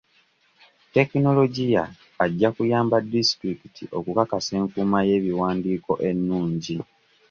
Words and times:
Tekinologiya 0.95 1.83
ajja 2.25 2.49
kuyamba 2.55 2.97
disitulikiti 3.11 3.83
okukakasa 3.97 4.51
enkuuma 4.61 4.99
y'ebiwandiiko 5.07 5.93
ennungi. 6.09 6.77